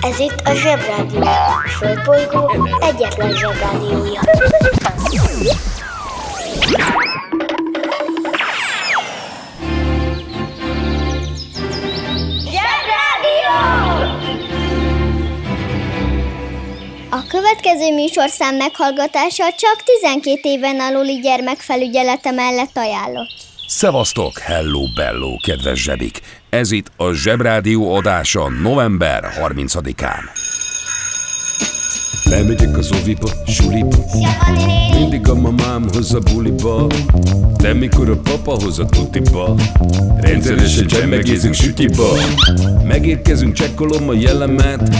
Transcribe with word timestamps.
Ez 0.00 0.18
itt 0.18 0.40
a 0.44 0.54
Zsebrádió. 0.54 1.20
A 1.20 1.68
Földbolygó 1.78 2.68
egyetlen 2.80 3.32
Zsebrádiója. 3.36 4.20
Zsebrádió! 12.40 13.56
A 17.10 17.22
következő 17.28 17.94
műsorszám 17.94 18.54
meghallgatása 18.54 19.44
csak 19.56 19.82
12 20.00 20.40
éven 20.42 20.80
aluli 20.80 21.20
gyermekfelügyelete 21.20 22.30
mellett 22.30 22.76
ajánlott. 22.76 23.44
Szevasztok, 23.66 24.38
hello 24.38 24.86
bello, 24.94 25.36
kedves 25.36 25.82
zsebik! 25.82 26.20
Ez 26.56 26.70
itt 26.70 26.90
a 26.96 27.12
Zsebrádió 27.12 27.94
adása 27.94 28.48
november 28.62 29.24
30-án. 29.46 30.22
Bemegyek 32.30 32.76
az 32.76 32.90
oviba, 33.00 33.30
suliba. 33.46 33.96
Mindig 34.98 35.28
a 35.28 35.34
mamám 35.34 35.84
hoz 35.92 36.14
a 36.14 36.18
buliba. 36.18 36.86
De 37.56 37.74
mikor 37.74 38.10
a 38.10 38.16
papa 38.16 38.50
hoz 38.62 38.78
a 38.78 38.86
tutiba 38.86 39.54
Rendszeresen 40.20 40.86
csemmegézünk 40.86 41.54
sütiba. 41.54 42.08
Megérkezünk, 42.84 43.52
csekkolom 43.54 44.08
a 44.08 44.14
jellemet. 44.14 44.90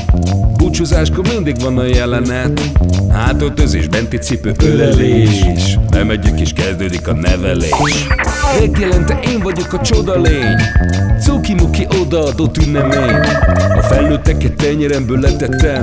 Búcsúzáskor 0.57 1.27
mindig 1.35 1.61
van 1.61 1.79
a 1.79 1.85
jelenet. 1.85 2.61
Hátöltözés, 3.11 3.89
benti 3.89 4.17
cipő, 4.17 4.53
ölelés. 4.63 5.45
Bemegyek 5.91 6.41
és 6.41 6.53
kezdődik 6.53 7.09
a 7.09 7.15
nevelés 7.15 8.07
Megjelente 8.55 9.19
én 9.29 9.41
vagyok 9.41 9.73
a 9.73 9.81
csoda 9.81 10.21
lény. 10.21 10.57
Cuki-muki 11.21 11.87
odaadott 12.01 12.57
ünnemény. 12.57 13.15
A 13.77 13.83
felnőtteket 13.83 14.57
tenyeremből 14.57 15.19
letettem 15.21 15.83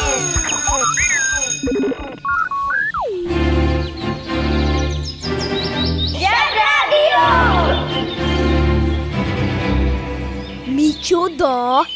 Micsoda? 11.21 11.87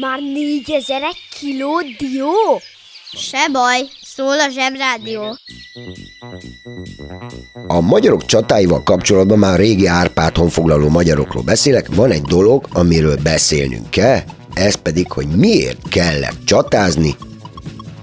Már 0.00 0.20
négyezer 0.20 1.02
egy 1.02 1.18
kiló 1.38 1.80
dió? 1.98 2.60
Se 3.12 3.48
baj, 3.52 3.80
szól 4.02 4.40
a 4.40 4.48
Zsebrádió. 4.50 5.38
A 7.66 7.80
magyarok 7.80 8.26
csatáival 8.26 8.82
kapcsolatban 8.82 9.38
már 9.38 9.58
régi 9.58 9.86
Árpád 9.86 10.36
honfoglaló 10.36 10.88
magyarokról 10.88 11.42
beszélek, 11.42 11.94
van 11.94 12.10
egy 12.10 12.22
dolog, 12.22 12.66
amiről 12.72 13.16
beszélnünk 13.22 13.90
kell, 13.90 14.20
ez 14.54 14.74
pedig, 14.74 15.12
hogy 15.12 15.26
miért 15.26 15.88
kellett 15.88 16.44
csatázni, 16.44 17.16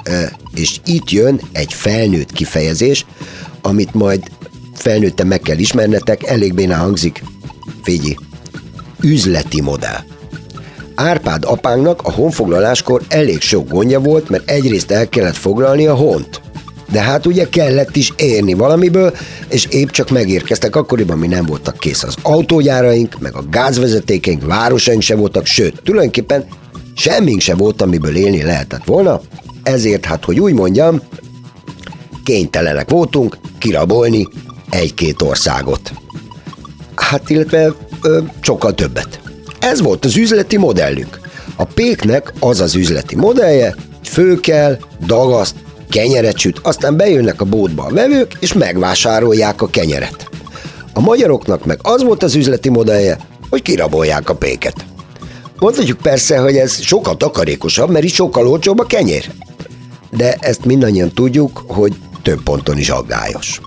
Ö, 0.05 0.23
és 0.55 0.79
itt 0.85 1.09
jön 1.09 1.41
egy 1.51 1.73
felnőtt 1.73 2.31
kifejezés, 2.31 3.05
amit 3.61 3.93
majd 3.93 4.31
felnőtten 4.75 5.27
meg 5.27 5.39
kell 5.39 5.57
ismernetek, 5.57 6.23
elég 6.23 6.53
bénán 6.53 6.79
hangzik. 6.79 7.23
Figyelj, 7.83 8.15
üzleti 9.01 9.61
modell. 9.61 10.12
Árpád 10.95 11.43
apánknak 11.45 12.01
a 12.03 12.11
honfoglaláskor 12.11 13.01
elég 13.07 13.41
sok 13.41 13.69
gondja 13.69 13.99
volt, 13.99 14.29
mert 14.29 14.49
egyrészt 14.49 14.91
el 14.91 15.09
kellett 15.09 15.35
foglalni 15.35 15.87
a 15.87 15.95
hont. 15.95 16.41
De 16.91 17.01
hát 17.01 17.25
ugye 17.25 17.49
kellett 17.49 17.95
is 17.95 18.11
érni 18.15 18.53
valamiből, 18.53 19.13
és 19.47 19.65
épp 19.65 19.89
csak 19.89 20.09
megérkeztek 20.09 20.75
akkoriban, 20.75 21.17
mi 21.17 21.27
nem 21.27 21.45
voltak 21.45 21.77
kész 21.77 22.03
az 22.03 22.15
autógyáraink, 22.21 23.19
meg 23.19 23.35
a 23.35 23.43
gázvezetékeink, 23.49 24.45
városaink 24.45 25.01
se 25.01 25.15
voltak, 25.15 25.45
sőt, 25.45 25.81
tulajdonképpen 25.83 26.45
semmink 26.95 27.41
se 27.41 27.55
volt, 27.55 27.81
amiből 27.81 28.15
élni 28.15 28.43
lehetett 28.43 28.85
volna, 28.85 29.21
ezért 29.63 30.05
hát, 30.05 30.25
hogy 30.25 30.39
úgy 30.39 30.53
mondjam, 30.53 31.01
kénytelenek 32.23 32.89
voltunk 32.89 33.37
kirabolni 33.57 34.27
egy-két 34.69 35.21
országot. 35.21 35.93
Hát, 36.95 37.29
illetve 37.29 37.73
ö, 38.01 38.19
sokkal 38.41 38.73
többet. 38.73 39.22
Ez 39.63 39.81
volt 39.81 40.05
az 40.05 40.17
üzleti 40.17 40.57
modellünk. 40.57 41.19
A 41.55 41.63
péknek 41.63 42.33
az 42.39 42.61
az 42.61 42.75
üzleti 42.75 43.15
modellje, 43.15 43.75
fő 44.03 44.39
kell, 44.39 44.77
dagaszt, 45.05 45.55
kenyeret 45.89 46.37
süt, 46.37 46.59
aztán 46.63 46.97
bejönnek 46.97 47.41
a 47.41 47.45
bótba 47.45 47.83
a 47.83 47.93
vevők, 47.93 48.37
és 48.39 48.53
megvásárolják 48.53 49.61
a 49.61 49.67
kenyeret. 49.67 50.29
A 50.93 50.99
magyaroknak 50.99 51.65
meg 51.65 51.79
az 51.81 52.03
volt 52.03 52.23
az 52.23 52.35
üzleti 52.35 52.69
modellje, 52.69 53.17
hogy 53.49 53.61
kirabolják 53.61 54.29
a 54.29 54.35
péket. 54.35 54.85
Mondhatjuk 55.59 56.01
persze, 56.01 56.37
hogy 56.37 56.55
ez 56.55 56.81
sokkal 56.81 57.17
takarékosabb, 57.17 57.89
mert 57.89 58.05
is 58.05 58.13
sokkal 58.13 58.47
olcsóbb 58.47 58.79
a 58.79 58.85
kenyér. 58.85 59.31
De 60.09 60.35
ezt 60.39 60.65
mindannyian 60.65 61.13
tudjuk, 61.13 61.63
hogy 61.67 61.93
több 62.21 62.43
ponton 62.43 62.77
is 62.77 62.89
aggályos. 62.89 63.61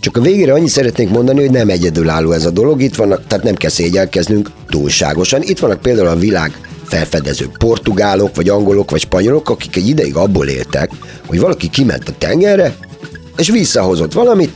Csak 0.00 0.16
a 0.16 0.20
végére 0.20 0.52
annyit 0.52 0.68
szeretnék 0.68 1.08
mondani, 1.08 1.40
hogy 1.40 1.50
nem 1.50 1.68
egyedülálló 1.68 2.32
ez 2.32 2.44
a 2.44 2.50
dolog, 2.50 2.82
itt 2.82 2.94
vannak, 2.94 3.26
tehát 3.26 3.44
nem 3.44 3.54
kell 3.54 3.70
szégyelkeznünk 3.70 4.50
túlságosan. 4.68 5.42
Itt 5.42 5.58
vannak 5.58 5.80
például 5.80 6.08
a 6.08 6.16
világ 6.16 6.60
felfedező 6.84 7.50
portugálok, 7.58 8.36
vagy 8.36 8.48
angolok, 8.48 8.90
vagy 8.90 9.00
spanyolok, 9.00 9.50
akik 9.50 9.76
egy 9.76 9.88
ideig 9.88 10.16
abból 10.16 10.48
éltek, 10.48 10.90
hogy 11.26 11.40
valaki 11.40 11.68
kiment 11.68 12.08
a 12.08 12.12
tengerre, 12.18 12.76
és 13.36 13.50
visszahozott 13.50 14.12
valamit, 14.12 14.52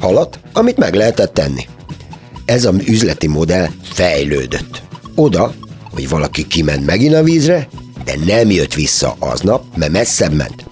halat, 0.00 0.38
amit 0.52 0.76
meg 0.76 0.94
lehetett 0.94 1.34
tenni. 1.34 1.66
Ez 2.44 2.64
a 2.64 2.72
üzleti 2.86 3.26
modell 3.26 3.68
fejlődött. 3.82 4.82
Oda, 5.14 5.54
hogy 5.90 6.08
valaki 6.08 6.46
kiment 6.46 6.86
megint 6.86 7.14
a 7.14 7.22
vízre, 7.22 7.68
de 8.04 8.14
nem 8.26 8.50
jött 8.50 8.74
vissza 8.74 9.16
aznap, 9.18 9.64
mert 9.76 9.92
messzebb 9.92 10.32
ment. 10.32 10.64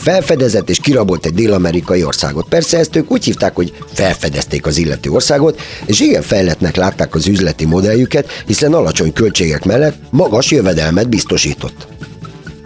Felfedezett 0.00 0.70
és 0.70 0.78
kirabolt 0.78 1.26
egy 1.26 1.34
dél-amerikai 1.34 2.04
országot. 2.04 2.48
Persze 2.48 2.78
ezt 2.78 2.96
ők 2.96 3.10
úgy 3.10 3.24
hívták, 3.24 3.54
hogy 3.54 3.72
felfedezték 3.92 4.66
az 4.66 4.78
illető 4.78 5.10
országot, 5.10 5.60
és 5.86 6.00
igen 6.00 6.22
fejletnek 6.22 6.76
látták 6.76 7.14
az 7.14 7.26
üzleti 7.26 7.64
modelljüket, 7.64 8.30
hiszen 8.46 8.72
alacsony 8.72 9.12
költségek 9.12 9.64
mellett 9.64 9.96
magas 10.10 10.50
jövedelmet 10.50 11.08
biztosított. 11.08 11.86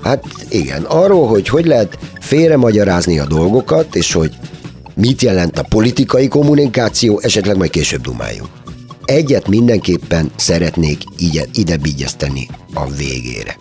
Hát 0.02 0.24
igen, 0.48 0.82
arról, 0.82 1.26
hogy 1.26 1.48
hogy 1.48 1.66
lehet 1.66 1.98
félre 2.20 2.56
magyarázni 2.56 3.18
a 3.18 3.26
dolgokat, 3.26 3.94
és 3.94 4.12
hogy 4.12 4.32
mit 4.94 5.22
jelent 5.22 5.58
a 5.58 5.66
politikai 5.68 6.28
kommunikáció, 6.28 7.20
esetleg 7.22 7.56
majd 7.56 7.70
később 7.70 8.00
dumáljunk. 8.00 8.50
Egyet 9.04 9.48
mindenképpen 9.48 10.30
szeretnék 10.36 11.02
ide, 11.18 11.44
ide 11.52 11.78
a 12.74 12.86
végére. 12.90 13.56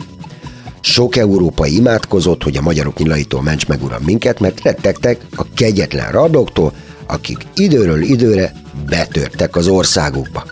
Sok 0.86 1.16
európai 1.16 1.76
imádkozott, 1.76 2.44
hogy 2.44 2.58
a 2.58 2.62
magyarok 2.62 2.98
nyilaitól 2.98 3.42
ments 3.42 3.68
meg 3.68 3.84
uram 3.84 4.04
minket, 4.04 4.40
mert 4.40 4.62
rettegtek 4.62 5.26
a 5.36 5.46
kegyetlen 5.54 6.12
rabloktól, 6.12 6.74
akik 7.08 7.38
időről 7.56 8.02
időre 8.02 8.54
betörtek 8.90 9.56
az 9.56 9.68
országukba. 9.68 10.44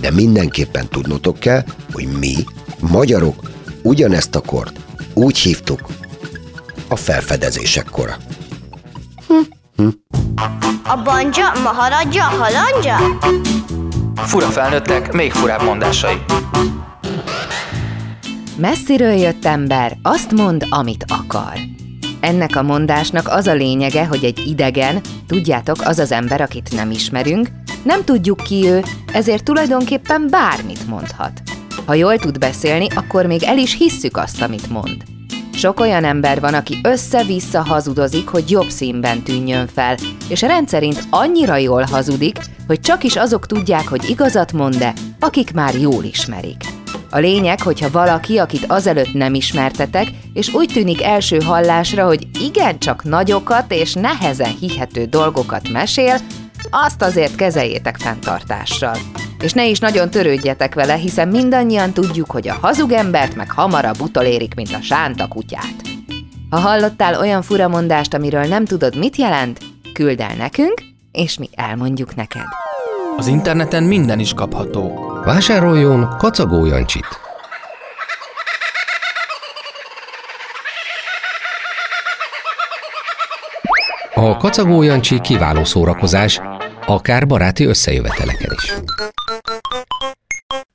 De 0.00 0.10
mindenképpen 0.10 0.88
tudnotok 0.88 1.38
kell, 1.38 1.64
hogy 1.92 2.08
mi, 2.18 2.34
magyarok, 2.80 3.50
ugyanezt 3.82 4.34
a 4.34 4.40
kort 4.40 4.80
úgy 5.14 5.38
hívtuk 5.38 5.80
a 6.88 6.96
felfedezések 6.96 7.86
kora. 7.90 8.16
A 10.84 11.02
banja, 11.04 11.52
maharadja, 11.62 12.22
halandja? 12.22 12.96
Fura 14.16 14.46
felnőttek, 14.46 15.12
még 15.12 15.32
furább 15.32 15.62
mondásai. 15.62 16.16
Messziről 18.56 19.12
jött 19.12 19.44
ember 19.44 19.96
azt 20.02 20.32
mond, 20.32 20.66
amit 20.70 21.04
akar. 21.08 21.58
Ennek 22.20 22.56
a 22.56 22.62
mondásnak 22.62 23.28
az 23.28 23.46
a 23.46 23.54
lényege, 23.54 24.06
hogy 24.06 24.24
egy 24.24 24.42
idegen, 24.46 25.00
tudjátok, 25.26 25.76
az 25.80 25.98
az 25.98 26.12
ember, 26.12 26.40
akit 26.40 26.74
nem 26.74 26.90
ismerünk, 26.90 27.48
nem 27.82 28.04
tudjuk 28.04 28.42
ki 28.42 28.66
ő, 28.66 28.82
ezért 29.12 29.44
tulajdonképpen 29.44 30.26
bármit 30.30 30.86
mondhat. 30.86 31.42
Ha 31.86 31.94
jól 31.94 32.18
tud 32.18 32.38
beszélni, 32.38 32.86
akkor 32.94 33.26
még 33.26 33.42
el 33.42 33.58
is 33.58 33.76
hisszük 33.76 34.16
azt, 34.16 34.42
amit 34.42 34.70
mond. 34.70 35.02
Sok 35.52 35.80
olyan 35.80 36.04
ember 36.04 36.40
van, 36.40 36.54
aki 36.54 36.78
össze-vissza 36.82 37.62
hazudozik, 37.62 38.28
hogy 38.28 38.50
jobb 38.50 38.68
színben 38.68 39.22
tűnjön 39.22 39.66
fel, 39.66 39.96
és 40.28 40.40
rendszerint 40.40 41.04
annyira 41.10 41.56
jól 41.56 41.82
hazudik, 41.82 42.38
hogy 42.66 42.80
csak 42.80 43.04
is 43.04 43.16
azok 43.16 43.46
tudják, 43.46 43.88
hogy 43.88 44.08
igazat 44.08 44.52
mond-e, 44.52 44.92
akik 45.20 45.52
már 45.52 45.74
jól 45.74 46.04
ismerik. 46.04 46.73
A 47.14 47.18
lényeg, 47.18 47.62
hogyha 47.62 47.90
valaki, 47.90 48.38
akit 48.38 48.64
azelőtt 48.66 49.12
nem 49.12 49.34
ismertetek, 49.34 50.06
és 50.32 50.54
úgy 50.54 50.70
tűnik 50.72 51.02
első 51.02 51.40
hallásra, 51.40 52.06
hogy 52.06 52.26
igencsak 52.40 53.04
nagyokat 53.04 53.72
és 53.72 53.92
nehezen 53.92 54.56
hihető 54.60 55.04
dolgokat 55.04 55.68
mesél, 55.68 56.16
azt 56.70 57.02
azért 57.02 57.34
kezeljétek 57.34 57.96
fenntartással. 57.96 58.96
És 59.40 59.52
ne 59.52 59.66
is 59.66 59.78
nagyon 59.78 60.10
törődjetek 60.10 60.74
vele, 60.74 60.94
hiszen 60.94 61.28
mindannyian 61.28 61.92
tudjuk, 61.92 62.30
hogy 62.30 62.48
a 62.48 62.58
hazug 62.60 62.92
embert 62.92 63.34
meg 63.34 63.50
hamarabb 63.50 64.00
utolérik, 64.00 64.54
mint 64.54 64.72
a 64.72 64.82
sánta 64.82 65.28
kutyát. 65.28 65.74
Ha 66.50 66.58
hallottál 66.58 67.18
olyan 67.20 67.42
furamondást, 67.42 68.14
amiről 68.14 68.44
nem 68.44 68.64
tudod, 68.64 68.96
mit 68.96 69.16
jelent, 69.16 69.58
küld 69.92 70.20
el 70.20 70.34
nekünk, 70.36 70.82
és 71.12 71.38
mi 71.38 71.48
elmondjuk 71.54 72.14
neked. 72.14 72.46
Az 73.16 73.26
interneten 73.26 73.82
minden 73.82 74.18
is 74.18 74.34
kapható. 74.34 75.12
Vásároljon 75.24 76.16
kacagó 76.18 76.64
Jancsit! 76.64 77.06
A 84.14 84.36
kacagó 84.36 84.82
Jancsi 84.82 85.20
kiváló 85.20 85.64
szórakozás, 85.64 86.40
akár 86.86 87.26
baráti 87.26 87.64
összejöveteleken 87.64 88.50
is. 88.62 88.74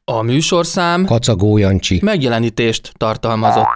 A 0.06 0.22
műsorszám 0.22 1.06
Kacagó 1.06 1.58
Jancsi. 1.58 2.00
megjelenítést 2.04 2.92
tartalmazott. 2.98 3.68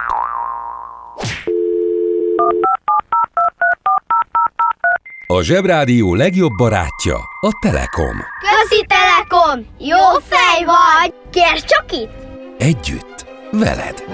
A 5.26 5.42
Zsebrádió 5.42 6.14
legjobb 6.14 6.52
barátja 6.56 7.16
a 7.40 7.58
Telekom. 7.60 8.16
Közi 8.40 8.86
Telekom! 8.86 9.66
Jó 9.78 10.18
fej 10.28 10.64
vagy! 10.64 11.14
Kérd 11.30 11.64
csak 11.64 11.92
itt! 11.92 12.12
Együtt, 12.58 13.26
veled. 13.50 14.04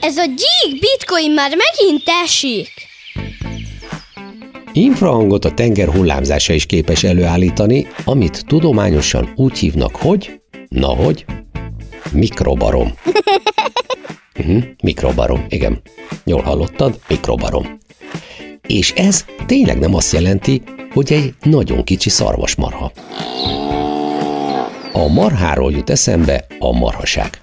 Ez 0.00 0.16
a 0.16 0.24
gyík 0.24 0.80
bitcoin 0.80 1.30
már 1.30 1.50
megint 1.56 2.02
esik. 2.24 2.91
Infrahangot 4.74 5.44
a 5.44 5.50
tenger 5.50 5.88
hullámzása 5.88 6.52
is 6.52 6.66
képes 6.66 7.04
előállítani, 7.04 7.86
amit 8.04 8.44
tudományosan 8.46 9.32
úgy 9.36 9.58
hívnak, 9.58 9.96
hogy, 9.96 10.40
na 10.68 10.86
hogy, 10.86 11.24
mikrobarom. 12.12 12.92
Uh-huh, 14.38 14.62
mikrobarom, 14.82 15.44
igen. 15.48 15.80
Jól 16.24 16.40
hallottad, 16.40 16.98
mikrobarom. 17.08 17.78
És 18.66 18.92
ez 18.92 19.24
tényleg 19.46 19.78
nem 19.78 19.94
azt 19.94 20.12
jelenti, 20.12 20.62
hogy 20.92 21.12
egy 21.12 21.34
nagyon 21.42 21.84
kicsi 21.84 22.10
szarvasmarha. 22.10 22.92
A 24.92 25.08
marháról 25.08 25.72
jut 25.72 25.90
eszembe 25.90 26.46
a 26.58 26.72
marhaság. 26.78 27.42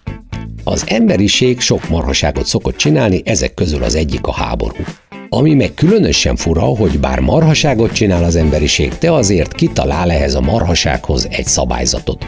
Az 0.63 0.83
emberiség 0.87 1.59
sok 1.59 1.89
marhaságot 1.89 2.45
szokott 2.45 2.75
csinálni, 2.75 3.21
ezek 3.25 3.53
közül 3.53 3.83
az 3.83 3.95
egyik 3.95 4.27
a 4.27 4.33
háború. 4.33 4.83
Ami 5.31 5.53
meg 5.53 5.73
különösen 5.73 6.35
fura, 6.35 6.61
hogy 6.61 6.99
bár 6.99 7.19
marhaságot 7.19 7.91
csinál 7.91 8.23
az 8.23 8.35
emberiség, 8.35 8.93
de 8.99 9.11
azért 9.11 9.53
kitalál 9.53 10.11
ehhez 10.11 10.35
a 10.35 10.41
marhasághoz 10.41 11.27
egy 11.31 11.45
szabályzatot. 11.45 12.25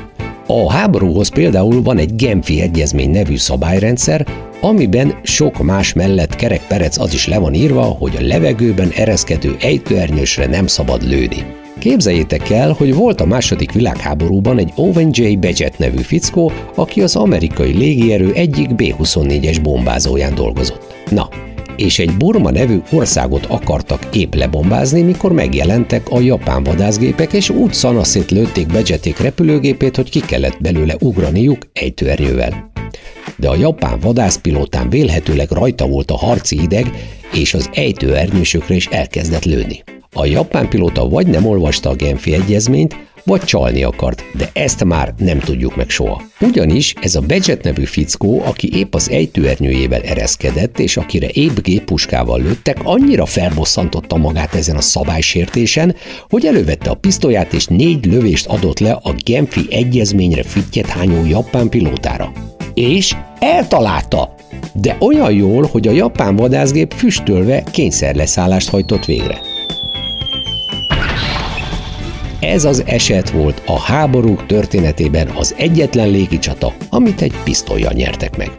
A 0.48 0.72
háborúhoz 0.72 1.30
például 1.30 1.82
van 1.82 1.98
egy 1.98 2.16
Genfi 2.16 2.62
Egyezmény 2.62 3.10
nevű 3.10 3.38
szabályrendszer, 3.38 4.28
amiben 4.62 5.20
sok 5.24 5.64
más 5.64 5.94
mellett 5.94 6.36
kerekperec 6.36 6.98
az 6.98 7.14
is 7.14 7.28
le 7.28 7.38
van 7.38 7.54
írva, 7.54 7.82
hogy 7.82 8.16
a 8.20 8.26
levegőben 8.26 8.92
ereszkedő 8.96 9.56
ejtőernyősre 9.60 10.46
nem 10.46 10.68
szabad 10.68 11.08
lőni. 11.08 11.46
Képzeljétek 11.80 12.50
el, 12.50 12.72
hogy 12.72 12.94
volt 12.96 13.22
a 13.22 13.26
második 13.26 13.72
világháborúban 13.72 14.58
egy 14.58 14.74
Owen 14.76 15.10
J. 15.12 15.36
Badgett 15.36 15.78
nevű 15.78 16.02
fickó, 16.02 16.52
aki 16.76 17.02
az 17.02 17.16
amerikai 17.16 17.72
légierő 17.72 18.34
egyik 18.34 18.70
B-24-es 18.70 19.58
bombázóján 19.64 20.36
dolgozott. 20.36 20.94
Na, 21.10 21.30
és 21.82 22.00
egy 22.00 22.18
Burma 22.18 22.52
nevű 22.52 22.82
országot 22.92 23.46
akartak 23.46 24.08
épp 24.16 24.34
lebombázni, 24.34 25.02
mikor 25.02 25.32
megjelentek 25.32 26.10
a 26.10 26.20
japán 26.20 26.64
vadászgépek, 26.64 27.34
és 27.34 27.50
úgy 27.50 27.74
szanaszét 27.74 28.32
lőtték 28.32 28.68
Badgették 28.68 29.20
repülőgépét, 29.20 29.96
hogy 29.96 30.10
ki 30.10 30.20
kellett 30.20 30.62
belőle 30.62 30.96
ugraniuk 31.00 31.58
ejtőernyővel. 31.74 32.72
De 33.36 33.50
a 33.50 33.56
japán 33.56 34.00
vadászpilótán 34.00 34.90
vélhetőleg 34.90 35.52
rajta 35.52 35.88
volt 35.88 36.12
a 36.12 36.18
harci 36.18 36.62
ideg, 36.62 36.92
és 37.34 37.54
az 37.54 37.70
ejtőernyősökre 37.74 38.76
is 38.76 38.86
elkezdett 38.86 39.46
lőni. 39.46 39.84
A 40.14 40.26
japán 40.26 40.70
pilóta 40.70 41.10
vagy 41.10 41.28
nem 41.28 41.46
olvasta 41.46 41.90
a 41.90 41.96
Genfi 41.96 42.34
egyezményt, 42.34 42.96
vagy 43.24 43.42
csalni 43.42 43.84
akart, 43.84 44.24
de 44.38 44.50
ezt 44.54 44.84
már 44.84 45.14
nem 45.18 45.40
tudjuk 45.40 45.76
meg 45.76 45.90
soha. 45.90 46.22
Ugyanis 46.40 46.94
ez 47.02 47.16
a 47.16 47.22
Badget 47.22 47.64
nevű 47.64 47.84
fickó, 47.84 48.42
aki 48.46 48.70
épp 48.74 48.96
az 48.96 49.10
ejtőernyőjével 49.10 50.02
ereszkedett, 50.02 50.80
és 50.80 50.98
akire 50.98 51.28
épp 51.28 51.60
géppuskával 51.60 52.42
lőttek, 52.42 52.78
annyira 52.84 53.26
felbosszantotta 53.26 54.18
magát 54.18 54.56
ezen 54.56 54.76
a 54.76 54.82
szabálysértésen, 54.82 55.96
hogy 56.30 56.46
elővette 56.46 56.90
a 56.90 56.96
pisztolyát 56.96 57.54
és 57.54 57.66
négy 57.66 58.06
lövést 58.06 58.46
adott 58.46 58.80
le 58.80 58.92
a 58.92 59.14
Genfi 59.26 59.68
egyezményre 59.70 60.44
fittyet 60.44 60.88
hányó 60.88 61.26
japán 61.26 61.70
pilótára. 61.70 62.32
És 62.74 63.16
eltalálta! 63.40 64.36
De 64.74 64.98
olyan 65.00 65.34
jól, 65.34 65.68
hogy 65.72 65.88
a 65.88 65.92
japán 65.92 66.36
vadászgép 66.36 66.94
füstölve 66.94 67.64
kényszerleszállást 67.72 68.70
hajtott 68.70 69.06
végre. 69.06 69.51
Ez 72.52 72.66
az 72.66 72.84
eset 72.86 73.30
volt 73.30 73.62
a 73.66 73.80
háborúk 73.80 74.46
történetében 74.46 75.28
az 75.28 75.56
egyetlen 75.58 76.10
légicsata, 76.10 76.74
amit 76.90 77.22
egy 77.22 77.34
pisztolyjal 77.44 77.92
nyertek 77.92 78.38
meg. 78.38 78.52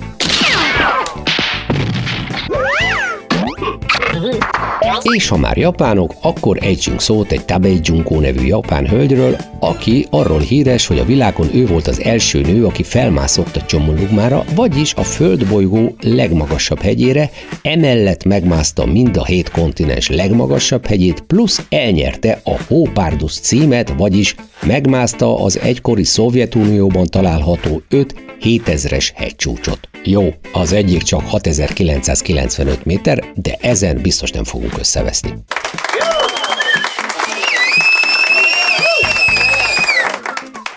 És 5.03 5.29
ha 5.29 5.37
már 5.37 5.57
japánok, 5.57 6.15
akkor 6.21 6.59
ejtsünk 6.61 7.01
szót 7.01 7.33
egy 7.33 7.45
Tabei 7.45 7.81
Junko 7.83 8.21
nevű 8.21 8.47
japán 8.47 8.89
hölgyről, 8.89 9.37
aki 9.64 10.07
arról 10.11 10.38
híres, 10.38 10.87
hogy 10.87 10.99
a 10.99 11.04
világon 11.04 11.54
ő 11.54 11.66
volt 11.66 11.87
az 11.87 12.00
első 12.00 12.40
nő, 12.40 12.66
aki 12.66 12.83
felmászott 12.83 13.57
a 13.57 13.62
Csomolugmára, 13.62 14.45
vagyis 14.54 14.95
a 14.95 15.02
földbolygó 15.02 15.97
legmagasabb 16.00 16.81
hegyére, 16.81 17.31
emellett 17.62 18.25
megmászta 18.25 18.87
mind 18.87 19.16
a 19.16 19.25
hét 19.25 19.50
kontinens 19.50 20.09
legmagasabb 20.09 20.87
hegyét, 20.87 21.21
plusz 21.21 21.66
elnyerte 21.69 22.40
a 22.45 22.62
Hópárdus 22.69 23.33
címet, 23.33 23.95
vagyis 23.97 24.35
megmászta 24.66 25.42
az 25.45 25.59
egykori 25.59 26.04
Szovjetunióban 26.04 27.07
található 27.07 27.83
5 27.88 28.14
7000-es 28.40 29.09
hegycsúcsot. 29.14 29.88
Jó, 30.04 30.28
az 30.52 30.73
egyik 30.73 31.02
csak 31.02 31.28
6995 31.28 32.85
méter, 32.85 33.25
de 33.35 33.57
ezen 33.61 33.99
biztos 34.02 34.31
nem 34.31 34.45
fogunk 34.45 34.78
összeveszni. 34.78 35.35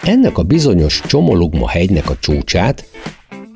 Ennek 0.05 0.37
a 0.37 0.43
bizonyos 0.43 1.01
Csomolugma 1.07 1.69
hegynek 1.69 2.09
a 2.09 2.17
csúcsát, 2.19 2.85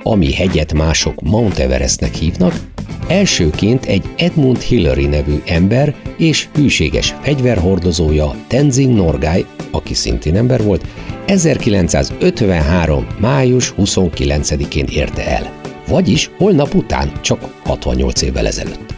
ami 0.03 0.33
hegyet 0.33 0.73
mások 0.73 1.21
Mount 1.21 1.57
Everestnek 1.57 2.13
hívnak, 2.13 2.59
elsőként 3.07 3.85
egy 3.85 4.03
Edmund 4.17 4.59
Hillary 4.59 5.05
nevű 5.05 5.41
ember 5.45 5.95
és 6.17 6.47
hűséges 6.53 7.15
fegyverhordozója 7.21 8.35
Tenzing 8.47 8.95
Norgay, 8.95 9.45
aki 9.71 9.93
szintén 9.93 10.35
ember 10.35 10.63
volt, 10.63 10.87
1953. 11.25 13.07
május 13.19 13.73
29-én 13.77 14.85
érte 14.91 15.27
el. 15.27 15.53
Vagyis 15.87 16.31
holnap 16.37 16.73
után, 16.73 17.11
csak 17.21 17.53
68 17.63 18.21
évvel 18.21 18.47
ezelőtt. 18.47 18.89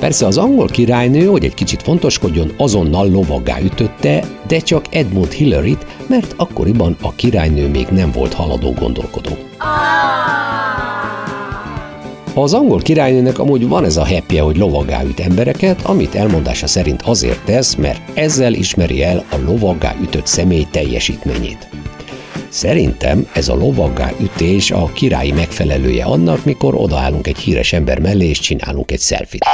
Persze 0.00 0.26
az 0.26 0.36
angol 0.36 0.66
királynő, 0.66 1.26
hogy 1.26 1.44
egy 1.44 1.54
kicsit 1.54 1.82
fontoskodjon, 1.82 2.52
azonnal 2.56 3.10
lovaggá 3.10 3.60
ütötte, 3.60 4.24
de 4.46 4.58
csak 4.58 4.84
Edmund 4.90 5.30
Hillary-t, 5.30 5.89
mert 6.10 6.34
akkoriban 6.36 6.96
a 7.02 7.14
királynő 7.14 7.68
még 7.68 7.86
nem 7.86 8.10
volt 8.10 8.32
haladó 8.32 8.72
gondolkodó. 8.72 9.38
Az 12.34 12.54
angol 12.54 12.80
királynőnek 12.80 13.38
amúgy 13.38 13.68
van 13.68 13.84
ez 13.84 13.96
a 13.96 14.06
happy 14.06 14.36
hogy 14.36 14.56
lovaggá 14.56 15.02
üt 15.02 15.20
embereket, 15.20 15.82
amit 15.82 16.14
elmondása 16.14 16.66
szerint 16.66 17.02
azért 17.02 17.44
tesz, 17.44 17.74
mert 17.74 18.18
ezzel 18.18 18.54
ismeri 18.54 19.02
el 19.02 19.24
a 19.30 19.36
lovaggá 19.44 19.94
ütött 20.02 20.26
személy 20.26 20.66
teljesítményét. 20.70 21.68
Szerintem 22.48 23.28
ez 23.32 23.48
a 23.48 23.54
lovaggá 23.54 24.10
ütés 24.20 24.70
a 24.70 24.90
királyi 24.92 25.32
megfelelője 25.32 26.04
annak, 26.04 26.44
mikor 26.44 26.74
odaállunk 26.74 27.26
egy 27.26 27.38
híres 27.38 27.72
ember 27.72 27.98
mellé 27.98 28.28
és 28.28 28.38
csinálunk 28.38 28.90
egy 28.90 29.00
selfit. 29.00 29.44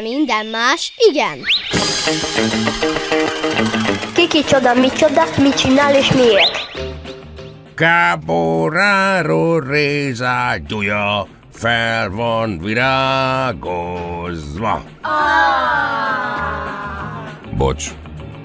De 0.00 0.08
minden 0.08 0.46
más 0.46 0.92
igen. 0.96 1.38
Kiki 4.14 4.44
csoda, 4.44 4.74
mi 4.74 4.88
csoda, 4.92 5.24
mit 5.38 5.54
csinál 5.54 5.94
és 5.94 6.12
miért? 6.12 6.68
Caporaro 7.74 9.58
rézágyúja 9.58 11.26
fel 11.52 12.10
van 12.10 12.58
virágozva. 12.58 13.64
Bocs, 17.56 17.84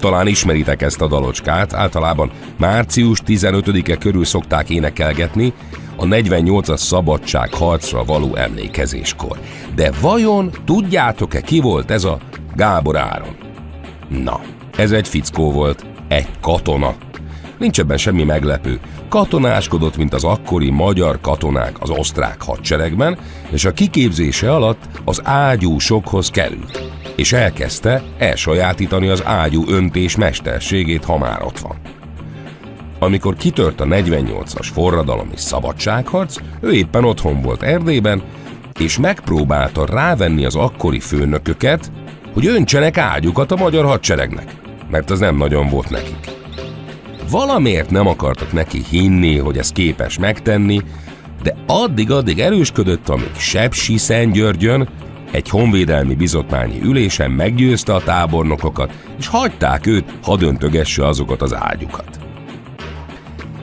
talán 0.06 0.26
ismeritek 0.26 0.82
ezt 0.82 1.00
a 1.00 1.08
dalocskát, 1.08 1.74
általában 1.74 2.30
március 2.58 3.22
15-e 3.26 3.96
körül 3.96 4.24
szokták 4.24 4.70
énekelgetni, 4.70 5.52
a 5.96 6.04
48-as 6.04 6.76
szabadság 6.76 7.54
harcra 7.54 8.04
való 8.04 8.34
emlékezéskor. 8.34 9.38
De 9.74 9.90
vajon 10.00 10.50
tudjátok-e 10.64 11.40
ki 11.40 11.60
volt 11.60 11.90
ez 11.90 12.04
a 12.04 12.18
Gábor 12.54 12.96
Áron? 12.96 13.36
Na, 14.08 14.40
ez 14.76 14.92
egy 14.92 15.08
fickó 15.08 15.52
volt, 15.52 15.86
egy 16.08 16.28
katona. 16.40 16.94
Nincs 17.58 17.78
ebben 17.80 17.96
semmi 17.96 18.24
meglepő. 18.24 18.80
Katonáskodott, 19.08 19.96
mint 19.96 20.14
az 20.14 20.24
akkori 20.24 20.70
magyar 20.70 21.18
katonák 21.20 21.76
az 21.80 21.90
osztrák 21.90 22.42
hadseregben, 22.42 23.18
és 23.50 23.64
a 23.64 23.72
kiképzése 23.72 24.54
alatt 24.54 24.88
az 25.04 25.20
ágyúsokhoz 25.24 26.30
került, 26.30 26.92
és 27.16 27.32
elkezdte 27.32 28.02
elsajátítani 28.18 29.08
az 29.08 29.24
ágyú 29.24 29.64
öntés 29.68 30.16
mesterségét, 30.16 31.04
ha 31.04 31.18
már 31.18 31.42
ott 31.42 31.58
van. 31.58 31.76
Amikor 32.98 33.36
kitört 33.36 33.80
a 33.80 33.84
48-as 33.84 34.68
forradalom 34.72 35.28
és 35.34 35.40
szabadságharc, 35.40 36.36
ő 36.60 36.72
éppen 36.72 37.04
otthon 37.04 37.42
volt 37.42 37.62
Erdélyben, 37.62 38.22
és 38.78 38.98
megpróbálta 38.98 39.86
rávenni 39.86 40.44
az 40.44 40.56
akkori 40.56 41.00
főnököket, 41.00 41.90
hogy 42.32 42.46
öntsenek 42.46 42.98
ágyukat 42.98 43.52
a 43.52 43.56
magyar 43.56 43.84
hadseregnek, 43.84 44.54
mert 44.90 45.10
az 45.10 45.18
nem 45.18 45.36
nagyon 45.36 45.68
volt 45.68 45.90
nekik. 45.90 46.35
Valamiért 47.30 47.90
nem 47.90 48.06
akartak 48.06 48.52
neki 48.52 48.82
hinni, 48.90 49.38
hogy 49.38 49.58
ez 49.58 49.72
képes 49.72 50.18
megtenni, 50.18 50.80
de 51.42 51.54
addig-addig 51.66 52.40
erősködött, 52.40 53.08
amíg 53.08 53.34
Sepsi 53.36 53.96
Szentgyörgyön 53.96 54.88
egy 55.30 55.48
honvédelmi 55.48 56.14
bizotmányi 56.14 56.80
ülésen 56.82 57.30
meggyőzte 57.30 57.94
a 57.94 58.02
tábornokokat, 58.02 58.92
és 59.18 59.26
hagyták 59.26 59.86
őt, 59.86 60.04
ha 60.22 60.36
döntögesse 60.36 61.06
azokat 61.06 61.42
az 61.42 61.54
ágyukat. 61.54 62.08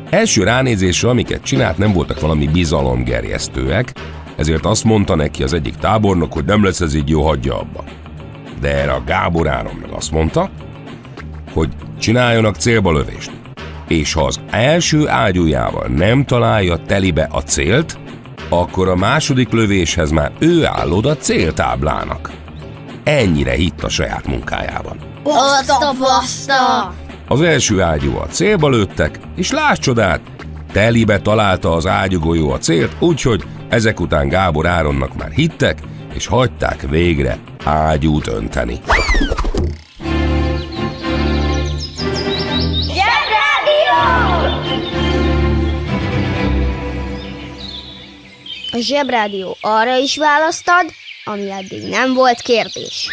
Első 0.09 0.43
ránézésre, 0.43 1.09
amiket 1.09 1.43
csinált, 1.43 1.77
nem 1.77 1.93
voltak 1.93 2.19
valami 2.19 2.47
bizalomgerjesztőek, 2.47 3.93
ezért 4.35 4.65
azt 4.65 4.83
mondta 4.83 5.15
neki 5.15 5.43
az 5.43 5.53
egyik 5.53 5.75
tábornok, 5.75 6.33
hogy 6.33 6.45
nem 6.45 6.63
lesz 6.63 6.81
ez 6.81 6.95
így 6.95 7.09
jó, 7.09 7.23
hagyja 7.23 7.59
abba. 7.59 7.83
De 8.59 8.77
erre 8.77 8.91
a 8.91 9.03
Gábor 9.05 9.47
Áron 9.47 9.77
meg 9.81 9.89
azt 9.91 10.11
mondta, 10.11 10.49
hogy 11.53 11.69
csináljanak 11.99 12.55
célba 12.55 12.91
lövést. 12.91 13.31
És 13.87 14.13
ha 14.13 14.23
az 14.23 14.39
első 14.49 15.07
ágyújával 15.07 15.87
nem 15.87 16.25
találja 16.25 16.77
telibe 16.77 17.27
a 17.31 17.41
célt, 17.41 17.97
akkor 18.49 18.87
a 18.87 18.95
második 18.95 19.51
lövéshez 19.51 20.11
már 20.11 20.31
ő 20.39 20.65
áll 20.65 20.91
oda 20.91 21.17
céltáblának. 21.17 22.31
Ennyire 23.03 23.51
hitt 23.51 23.83
a 23.83 23.89
saját 23.89 24.27
munkájában. 24.27 24.97
Azt 25.23 25.69
a 25.69 25.93
baszta! 25.99 26.93
Az 27.27 27.41
első 27.41 27.81
ágyú 27.81 28.17
a 28.17 28.25
célba 28.25 28.69
lőttek, 28.69 29.19
és 29.35 29.51
láss 29.51 29.79
csodát, 29.79 30.21
telibe 30.71 31.19
találta 31.19 31.73
az 31.73 31.87
ágyugolyó 31.87 32.51
a 32.51 32.57
célt, 32.57 32.95
úgyhogy 32.99 33.43
ezek 33.69 33.99
után 33.99 34.27
Gábor 34.27 34.67
Áronnak 34.67 35.17
már 35.17 35.31
hittek, 35.31 35.79
és 36.13 36.27
hagyták 36.27 36.81
végre 36.89 37.37
ágyút 37.63 38.27
önteni. 38.27 38.79
A 48.75 48.79
zsebrádió 48.79 49.57
arra 49.61 49.97
is 49.97 50.17
választad, 50.17 50.85
ami 51.23 51.51
eddig 51.51 51.89
nem 51.89 52.13
volt 52.13 52.41
kérdés. 52.41 53.07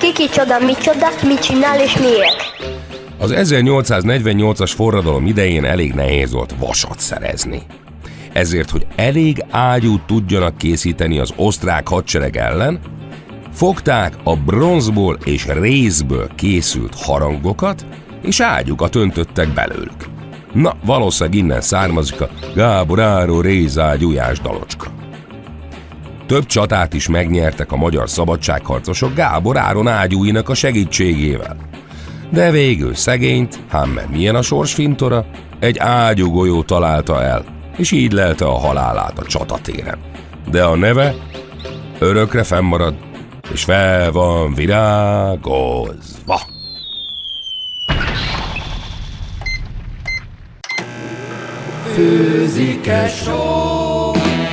Kiki 0.00 0.28
csoda, 0.28 0.58
mi 0.58 0.72
csoda, 0.72 1.06
mit 1.26 1.38
csinál 1.38 1.80
és 1.80 1.96
miért? 1.98 2.36
Az 3.18 3.32
1848-as 3.34 4.72
forradalom 4.74 5.26
idején 5.26 5.64
elég 5.64 5.92
nehéz 5.92 6.32
volt 6.32 6.54
vasat 6.58 7.00
szerezni. 7.00 7.62
Ezért, 8.32 8.70
hogy 8.70 8.86
elég 8.96 9.44
ágyút 9.50 10.06
tudjanak 10.06 10.58
készíteni 10.58 11.18
az 11.18 11.32
osztrák 11.36 11.88
hadsereg 11.88 12.36
ellen, 12.36 12.80
fogták 13.52 14.14
a 14.24 14.36
bronzból 14.36 15.18
és 15.24 15.46
rézből 15.46 16.28
készült 16.34 16.94
harangokat, 16.94 17.86
és 18.22 18.40
ágyukat 18.40 18.94
öntöttek 18.94 19.48
belőlük. 19.48 20.13
Na, 20.54 20.74
valószínűleg 20.84 21.38
innen 21.38 21.60
származik 21.60 22.20
a 22.20 22.28
Gábor 22.54 23.00
Áró 23.00 23.40
rézágyújás 23.40 24.40
dalocska. 24.40 24.86
Több 26.26 26.46
csatát 26.46 26.94
is 26.94 27.08
megnyertek 27.08 27.72
a 27.72 27.76
magyar 27.76 28.10
szabadságharcosok 28.10 29.14
Gábor 29.14 29.56
Áron 29.56 29.88
ágyúinak 29.88 30.48
a 30.48 30.54
segítségével. 30.54 31.56
De 32.30 32.50
végül 32.50 32.94
szegényt, 32.94 33.58
hám 33.68 33.90
mert 33.90 34.10
milyen 34.10 34.34
a 34.34 34.42
sorsfintora, 34.42 35.26
egy 35.60 35.78
ágyúgolyó 35.78 36.62
találta 36.62 37.22
el, 37.22 37.44
és 37.76 37.90
így 37.90 38.12
lelte 38.12 38.44
a 38.44 38.58
halálát 38.58 39.18
a 39.18 39.24
csatatéren. 39.24 39.98
De 40.50 40.64
a 40.64 40.76
neve 40.76 41.14
örökre 41.98 42.42
fennmarad, 42.42 42.94
és 43.52 43.64
fel 43.64 44.12
van 44.12 44.54
virágozva. 44.54 46.53
Főzike 51.94 53.08
só 53.08 53.32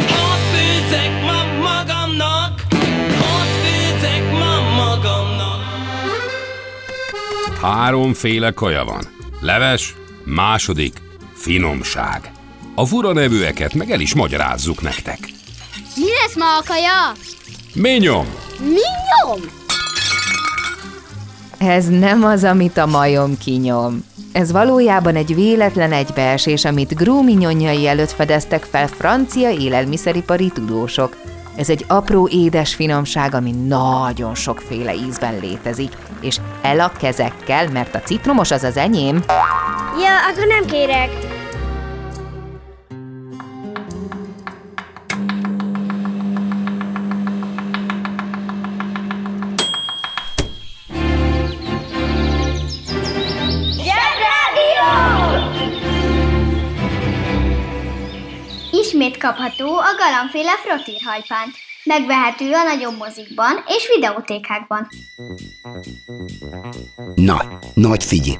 Hadd 0.07 0.39
főzzek 0.53 1.21
ma 1.21 1.43
magamnak 1.59 2.61
Hadd 3.19 3.47
főzzek 3.63 4.31
ma 4.31 4.61
magamnak 4.75 5.59
Háromféle 7.61 8.51
kaja 8.51 8.83
van. 8.83 9.03
Leves, 9.39 9.95
második, 10.23 10.93
finomság. 11.33 12.31
A 12.75 12.85
fura 12.85 13.13
nevűeket 13.13 13.73
meg 13.73 13.91
el 13.91 13.99
is 13.99 14.13
magyarázzuk 14.13 14.81
nektek. 14.81 15.19
Mi 15.95 16.09
lesz 16.21 16.35
ma 16.35 16.57
a 16.57 16.63
kaja? 16.67 17.11
Minyom! 17.73 18.25
Minyom? 18.59 19.60
Ez 21.67 21.87
nem 21.87 22.23
az, 22.23 22.43
amit 22.43 22.77
a 22.77 22.85
majom 22.85 23.37
kinyom. 23.37 24.05
Ez 24.31 24.51
valójában 24.51 25.15
egy 25.15 25.35
véletlen 25.35 25.91
egybeesés, 25.91 26.65
amit 26.65 26.95
gróminyonjai 26.95 27.87
előtt 27.87 28.11
fedeztek 28.11 28.63
fel 28.63 28.87
francia 28.87 29.49
élelmiszeripari 29.49 30.49
tudósok. 30.49 31.17
Ez 31.55 31.69
egy 31.69 31.85
apró 31.87 32.27
édes 32.31 32.75
finomság, 32.75 33.35
ami 33.35 33.51
nagyon 33.51 34.35
sokféle 34.35 34.93
ízben 34.93 35.39
létezik, 35.41 35.91
és 36.21 36.39
el 36.61 36.79
a 36.79 36.91
kezekkel, 36.99 37.69
mert 37.69 37.95
a 37.95 37.99
citromos 37.99 38.51
az 38.51 38.63
az 38.63 38.77
enyém. 38.77 39.23
Ja, 39.99 40.31
akkor 40.31 40.47
nem 40.47 40.65
kérek. 40.65 41.09
Ismét 59.11 59.29
kapható 59.29 59.77
a 59.77 59.95
galambféle 59.97 60.51
frottírhajpánt. 60.65 61.55
Megvehető 61.83 62.51
a 62.51 62.63
nagyobb 62.63 62.97
mozikban 62.97 63.63
és 63.67 63.87
videótékákban. 63.95 64.87
Na, 67.15 67.59
nagy 67.73 68.03
figyelj! 68.03 68.37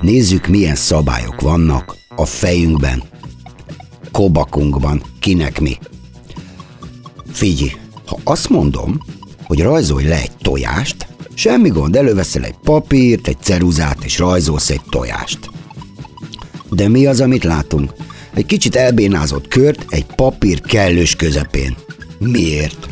Nézzük, 0.00 0.46
milyen 0.46 0.74
szabályok 0.74 1.40
vannak 1.40 1.94
a 2.16 2.24
fejünkben, 2.24 3.02
kobakunkban, 4.12 5.02
kinek 5.20 5.60
mi. 5.60 5.78
Figyelj, 7.32 7.72
ha 8.06 8.18
azt 8.24 8.48
mondom, 8.48 9.00
hogy 9.44 9.62
rajzolj 9.62 10.04
le 10.04 10.16
egy 10.16 10.36
tojást, 10.42 11.06
semmi 11.34 11.68
gond, 11.68 11.96
előveszel 11.96 12.44
egy 12.44 12.56
papírt, 12.64 13.28
egy 13.28 13.40
ceruzát, 13.40 14.04
és 14.04 14.18
rajzolsz 14.18 14.70
egy 14.70 14.82
tojást. 14.90 15.50
De 16.70 16.88
mi 16.88 17.06
az, 17.06 17.20
amit 17.20 17.44
látunk? 17.44 17.92
Egy 18.34 18.46
kicsit 18.46 18.76
elbénázott 18.76 19.48
kört 19.48 19.84
egy 19.88 20.06
papír 20.06 20.60
kellős 20.60 21.16
közepén. 21.16 21.76
Miért? 22.18 22.88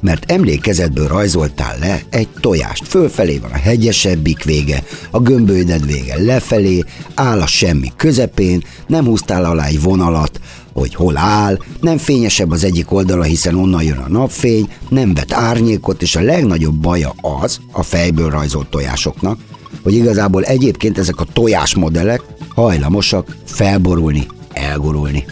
Mert 0.00 0.30
emlékezetből 0.30 1.06
rajzoltál 1.06 1.78
le 1.78 2.02
egy 2.10 2.28
tojást. 2.40 2.88
Fölfelé 2.88 3.38
van 3.38 3.50
a 3.50 3.56
hegyesebbik 3.56 4.44
vége, 4.44 4.82
a 5.10 5.20
gömbölyded 5.20 5.86
vége 5.86 6.22
lefelé, 6.22 6.84
áll 7.14 7.40
a 7.40 7.46
semmi 7.46 7.92
közepén, 7.96 8.64
nem 8.86 9.04
húztál 9.04 9.44
alá 9.44 9.66
egy 9.66 9.82
vonalat, 9.82 10.40
hogy 10.72 10.94
hol 10.94 11.16
áll, 11.16 11.58
nem 11.80 11.98
fényesebb 11.98 12.50
az 12.50 12.64
egyik 12.64 12.92
oldala, 12.92 13.22
hiszen 13.22 13.54
onnan 13.54 13.82
jön 13.82 13.98
a 13.98 14.08
napfény, 14.08 14.68
nem 14.88 15.14
vet 15.14 15.32
árnyékot, 15.32 16.02
és 16.02 16.16
a 16.16 16.20
legnagyobb 16.20 16.74
baja 16.74 17.14
az, 17.42 17.60
a 17.72 17.82
fejből 17.82 18.30
rajzolt 18.30 18.66
tojásoknak, 18.68 19.38
hogy 19.84 19.94
igazából 19.94 20.42
egyébként 20.42 20.98
ezek 20.98 21.20
a 21.20 21.26
tojásmodellek 21.32 22.22
hajlamosak 22.54 23.36
felborulni, 23.44 24.26
elgurulni. 24.52 25.24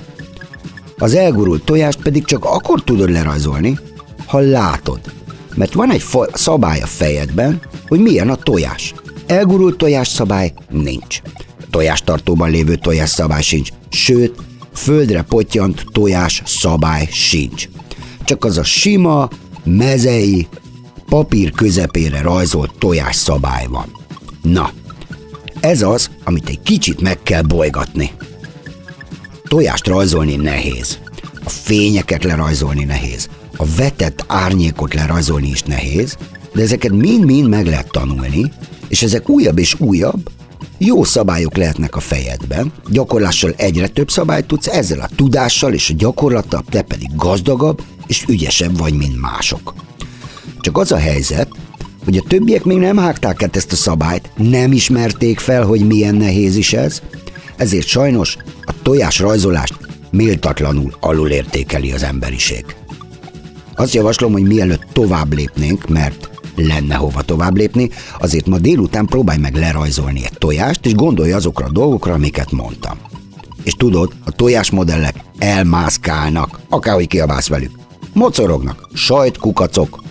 Az 0.99 1.15
elgurult 1.15 1.65
tojást 1.65 2.03
pedig 2.03 2.25
csak 2.25 2.45
akkor 2.45 2.83
tudod 2.85 3.11
lerajzolni, 3.11 3.79
ha 4.27 4.39
látod. 4.39 5.01
Mert 5.55 5.73
van 5.73 5.93
egy 5.93 6.05
szabály 6.33 6.81
a 6.81 6.87
fejedben, 6.87 7.61
hogy 7.89 8.01
milyen 8.01 8.29
a 8.29 8.37
tojás. 8.37 8.95
Elgurult 9.27 9.77
tojás 9.77 10.09
szabály 10.09 10.53
nincs. 10.71 11.21
Tojástartóban 11.71 12.51
lévő 12.51 12.77
tojás 12.77 13.11
szabály 13.11 13.43
sincs. 13.43 13.69
Sőt, 13.89 14.35
földre 14.75 15.23
potyant 15.23 15.85
tojás 15.93 16.43
szabály 16.47 17.09
sincs. 17.11 17.69
Csak 18.25 18.45
az 18.45 18.59
a 18.59 18.65
sima, 18.65 19.29
mezei, 19.65 20.49
papír 21.09 21.51
közepére 21.51 22.21
rajzolt 22.21 22.75
tojás 22.79 23.17
szabály 23.17 23.67
van. 23.67 24.02
Na, 24.43 24.71
ez 25.61 25.83
az, 25.83 26.11
amit 26.25 26.49
egy 26.49 26.61
kicsit 26.63 27.01
meg 27.01 27.23
kell 27.23 27.43
bolygatni. 27.43 28.11
Tojást 29.49 29.87
rajzolni 29.87 30.37
nehéz. 30.37 30.99
A 31.45 31.49
fényeket 31.51 32.25
lerajzolni 32.25 32.85
nehéz. 32.85 33.29
A 33.57 33.65
vetett 33.77 34.25
árnyékot 34.27 34.95
lerajzolni 34.95 35.49
is 35.49 35.63
nehéz, 35.63 36.17
de 36.55 36.63
ezeket 36.63 36.93
mind-mind 36.93 37.49
meg 37.49 37.67
lehet 37.67 37.91
tanulni, 37.91 38.53
és 38.89 39.03
ezek 39.03 39.29
újabb 39.29 39.59
és 39.59 39.81
újabb, 39.81 40.31
jó 40.79 41.05
szabályok 41.05 41.57
lehetnek 41.57 41.97
a 41.97 42.01
fejedben, 42.01 42.73
gyakorlással 42.91 43.53
egyre 43.57 43.89
több 43.89 44.11
szabályt 44.11 44.47
tudsz, 44.47 44.67
ezzel 44.67 45.01
a 45.01 45.09
tudással 45.17 45.73
és 45.73 45.91
a 45.91 45.95
gyakorlattal 45.97 46.65
te 46.71 46.83
pedig 46.83 47.17
gazdagabb 47.17 47.83
és 48.07 48.25
ügyesebb 48.29 48.79
vagy, 48.79 48.95
mint 48.95 49.21
mások. 49.21 49.75
Csak 50.61 50.79
az 50.79 50.93
a 50.93 50.97
helyzet, 50.97 51.49
hogy 52.05 52.17
a 52.17 52.25
többiek 52.29 52.65
még 52.65 52.79
nem 52.79 52.97
hágták 52.97 53.43
át 53.43 53.57
ezt 53.57 53.73
a 53.73 53.77
szabályt, 53.77 54.31
nem 54.37 54.73
ismerték 54.73 55.39
fel, 55.39 55.65
hogy 55.65 55.87
milyen 55.87 56.15
nehéz 56.15 56.57
is 56.57 56.73
ez, 56.73 57.03
ezért 57.57 57.87
sajnos 57.87 58.37
a 58.65 58.73
tojás 58.83 59.19
rajzolást 59.19 59.75
méltatlanul 60.11 60.97
alulértékeli 61.01 61.93
az 61.93 62.03
emberiség. 62.03 62.65
Azt 63.75 63.95
javaslom, 63.95 64.33
hogy 64.33 64.43
mielőtt 64.43 64.87
tovább 64.93 65.33
lépnénk, 65.33 65.89
mert 65.89 66.31
lenne 66.57 66.95
hova 66.95 67.23
tovább 67.23 67.57
lépni, 67.57 67.91
azért 68.19 68.47
ma 68.47 68.59
délután 68.59 69.07
próbálj 69.07 69.39
meg 69.39 69.55
lerajzolni 69.55 70.25
egy 70.25 70.39
tojást, 70.39 70.87
és 70.87 70.95
gondolj 70.95 71.33
azokra 71.33 71.67
a 71.67 71.73
dolgokra, 71.73 72.13
amiket 72.13 72.51
mondtam. 72.51 72.99
És 73.63 73.73
tudod, 73.73 74.13
a 74.25 74.31
tojásmodellek 74.31 75.15
elmászkálnak, 75.39 76.61
akárhogy 76.69 77.07
kiabálsz 77.07 77.49
velük. 77.49 77.71
Mocorognak, 78.13 78.89
sajtkukacok. 78.95 80.03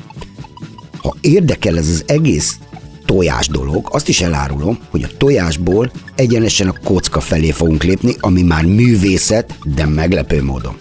Ha 1.01 1.15
érdekel 1.21 1.77
ez 1.77 1.87
az 1.87 2.03
egész 2.07 2.57
tojás 3.05 3.47
dolog, 3.47 3.87
azt 3.91 4.07
is 4.07 4.21
elárulom, 4.21 4.79
hogy 4.89 5.03
a 5.03 5.17
tojásból 5.17 5.91
egyenesen 6.15 6.67
a 6.67 6.79
kocka 6.83 7.19
felé 7.19 7.51
fogunk 7.51 7.83
lépni, 7.83 8.15
ami 8.19 8.41
már 8.41 8.65
művészet, 8.65 9.57
de 9.63 9.85
meglepő 9.85 10.43
módon. 10.43 10.75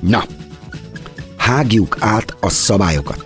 Na, 0.00 0.24
hágjuk 1.36 1.96
át 2.00 2.36
a 2.40 2.48
szabályokat. 2.48 3.24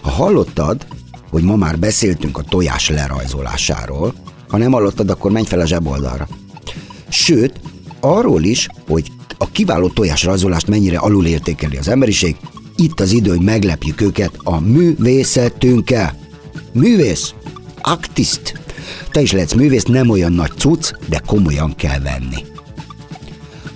Ha 0.00 0.10
hallottad, 0.10 0.86
hogy 1.30 1.42
ma 1.42 1.56
már 1.56 1.78
beszéltünk 1.78 2.38
a 2.38 2.42
tojás 2.42 2.88
lerajzolásáról, 2.88 4.14
ha 4.48 4.56
nem 4.56 4.72
hallottad, 4.72 5.10
akkor 5.10 5.30
menj 5.30 5.46
fel 5.46 5.60
a 5.60 5.66
zseboldalra. 5.66 6.28
Sőt, 7.08 7.60
arról 8.00 8.42
is, 8.42 8.68
hogy 8.88 9.12
a 9.38 9.50
kiváló 9.50 9.88
tojás 9.88 10.24
rajzolást 10.24 10.68
mennyire 10.68 10.98
alulértékeli 10.98 11.76
az 11.76 11.88
emberiség, 11.88 12.36
itt 12.82 13.00
az 13.00 13.12
idő, 13.12 13.30
hogy 13.30 13.42
meglepjük 13.42 14.00
őket 14.00 14.32
a 14.42 14.60
művészetünkkel. 14.60 16.14
Művész, 16.72 17.34
aktist. 17.80 18.60
Te 19.10 19.20
is 19.20 19.32
lehetsz 19.32 19.54
művész, 19.54 19.84
nem 19.84 20.08
olyan 20.08 20.32
nagy 20.32 20.50
cucc, 20.56 20.92
de 21.08 21.22
komolyan 21.26 21.74
kell 21.74 22.00
venni. 22.00 22.44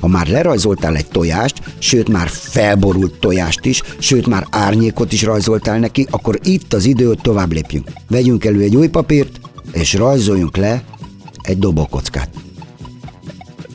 Ha 0.00 0.06
már 0.06 0.26
lerajzoltál 0.26 0.96
egy 0.96 1.06
tojást, 1.06 1.62
sőt 1.78 2.08
már 2.08 2.28
felborult 2.28 3.18
tojást 3.18 3.64
is, 3.64 3.82
sőt 3.98 4.26
már 4.26 4.46
árnyékot 4.50 5.12
is 5.12 5.22
rajzoltál 5.22 5.78
neki, 5.78 6.06
akkor 6.10 6.38
itt 6.42 6.72
az 6.72 6.84
idő, 6.84 7.06
hogy 7.06 7.18
tovább 7.22 7.52
lépjünk. 7.52 7.90
Vegyünk 8.08 8.44
elő 8.44 8.60
egy 8.60 8.76
új 8.76 8.88
papírt, 8.88 9.40
és 9.72 9.94
rajzoljunk 9.94 10.56
le 10.56 10.84
egy 11.42 11.58
dobókockát. 11.58 12.30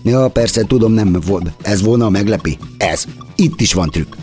Ja, 0.04 0.28
persze, 0.28 0.64
tudom, 0.64 0.92
nem 0.92 1.18
volt. 1.26 1.52
Ez 1.62 1.82
volna 1.82 2.06
a 2.06 2.10
meglepi. 2.10 2.58
Ez. 2.78 3.06
Itt 3.36 3.62
is 3.62 3.74
van 3.74 3.90
trükk. 3.90 4.21